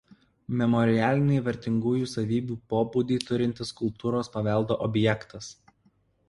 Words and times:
Memorialinį 0.61 1.35
vertingųjų 1.47 2.07
savybių 2.13 2.57
pobūdį 2.73 3.19
turintis 3.27 3.73
kultūros 3.83 4.33
paveldo 4.39 4.79
objektas. 4.89 5.53